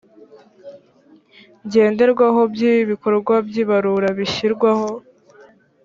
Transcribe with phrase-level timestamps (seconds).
[1.65, 4.89] ngenderwaho by ibikorwa by ibarura bishyirwaho